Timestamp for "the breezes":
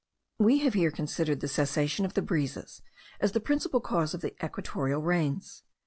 2.15-2.81